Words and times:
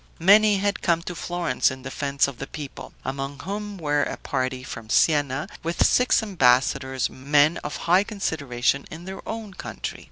Many 0.17 0.57
had 0.57 0.81
come 0.81 1.03
to 1.03 1.13
Florence 1.13 1.69
in 1.69 1.83
defense 1.83 2.27
of 2.27 2.39
the 2.39 2.47
people; 2.47 2.91
among 3.05 3.41
whom 3.41 3.77
were 3.77 4.01
a 4.01 4.17
party 4.17 4.63
from 4.63 4.89
Sienna, 4.89 5.47
with 5.61 5.85
six 5.85 6.23
ambassadors, 6.23 7.07
men 7.07 7.57
of 7.57 7.75
high 7.85 8.03
consideration 8.03 8.85
in 8.89 9.05
their 9.05 9.21
own 9.29 9.53
country. 9.53 9.99